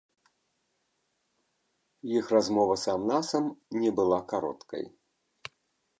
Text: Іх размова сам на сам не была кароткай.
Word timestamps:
Іх 2.17 2.25
размова 2.37 2.75
сам 2.87 2.99
на 3.11 3.19
сам 3.29 3.45
не 3.83 3.91
была 4.01 4.19
кароткай. 4.33 4.83